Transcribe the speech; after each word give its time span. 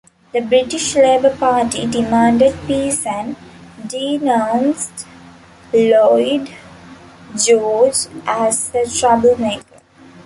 The 0.33 0.41
British 0.41 0.95
Labour 0.95 1.35
Party 1.37 1.85
demanded 1.85 2.57
peace 2.65 3.05
and 3.05 3.35
denounced 3.85 5.05
Lloyd 5.71 6.49
George 7.37 8.07
as 8.25 8.73
a 8.73 8.89
troublemaker. 8.89 9.81